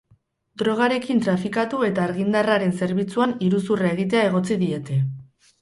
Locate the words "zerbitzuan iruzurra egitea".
2.81-4.25